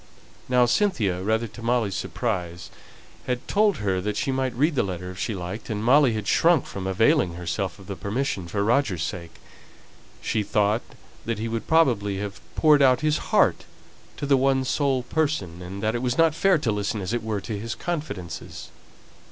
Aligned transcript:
Now 0.49 0.65
Cynthia, 0.65 1.21
rather 1.21 1.45
to 1.49 1.61
Molly's 1.61 1.93
surprise, 1.93 2.71
had 3.27 3.47
told 3.47 3.77
her 3.77 4.01
that 4.01 4.17
she 4.17 4.31
might 4.31 4.55
read 4.55 4.73
the 4.73 4.81
letter 4.81 5.11
if 5.11 5.19
she 5.19 5.35
liked, 5.35 5.69
and 5.69 5.83
Molly 5.83 6.13
had 6.13 6.27
shrunk 6.27 6.65
from 6.65 6.87
availing 6.87 7.33
herself 7.35 7.77
of 7.77 7.85
the 7.85 7.95
permission, 7.95 8.47
for 8.47 8.63
Roger's 8.63 9.03
sake. 9.03 9.35
She 10.19 10.41
thought 10.41 10.81
that 11.25 11.37
he 11.37 11.47
would 11.47 11.67
probably 11.67 12.17
have 12.17 12.41
poured 12.55 12.81
out 12.81 13.01
his 13.01 13.19
heart 13.29 13.65
to 14.17 14.25
the 14.25 14.37
one 14.37 14.65
sole 14.65 15.03
person, 15.03 15.61
and 15.61 15.83
that 15.83 15.93
it 15.93 16.01
was 16.01 16.17
not 16.17 16.33
fair 16.33 16.57
to 16.57 16.71
listen, 16.71 16.99
as 16.99 17.13
it 17.13 17.21
were, 17.21 17.39
to 17.41 17.59
his 17.59 17.75
confidences. 17.75 18.69